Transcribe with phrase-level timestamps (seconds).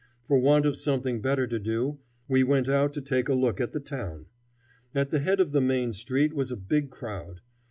[0.27, 3.71] For want of something better to do, we went out to take a look at
[3.71, 4.25] the town.
[4.95, 7.41] At the head of the main street was a big crowd.